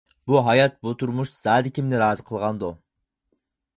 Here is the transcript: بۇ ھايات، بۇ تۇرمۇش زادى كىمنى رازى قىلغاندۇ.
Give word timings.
بۇ 0.29 0.39
ھايات، 0.45 0.77
بۇ 0.87 0.93
تۇرمۇش 1.01 1.33
زادى 1.41 1.73
كىمنى 1.77 2.01
رازى 2.05 2.27
قىلغاندۇ. 2.31 2.73